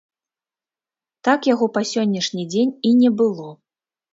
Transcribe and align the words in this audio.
Так 1.29 1.39
яго 1.53 1.65
па 1.75 1.81
сённяшні 1.91 2.43
дзень 2.55 2.75
і 2.89 2.95
не 3.01 3.09
было. 3.21 3.47